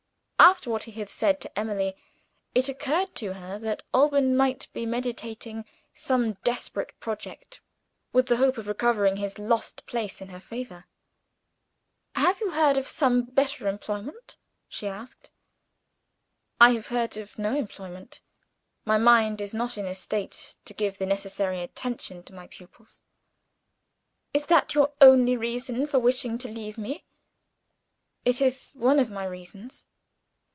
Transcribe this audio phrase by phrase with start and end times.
[0.43, 1.95] After what he had said to Emily,
[2.55, 7.61] it occurred to her that Alban might be meditating some desperate project,
[8.11, 10.85] with the hope of recovering his lost place in her favor.
[12.15, 14.37] "Have you heard of some better employment?"
[14.67, 15.29] she asked.
[16.59, 18.21] "I have heard of no employment.
[18.83, 23.01] My mind is not in a state to give the necessary attention to my pupils."
[24.33, 27.03] "Is that your only reason for wishing to leave me?"
[28.25, 29.85] "It is one of my reasons."